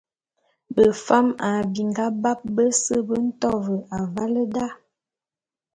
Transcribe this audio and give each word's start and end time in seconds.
Befam 0.75 1.27
a 1.47 1.49
binga 1.73 2.05
bap 2.23 2.39
bese 2.55 2.95
be 3.07 3.15
nto 3.27 3.51
ve 3.65 3.75
avale 3.99 4.43
da. 4.55 4.65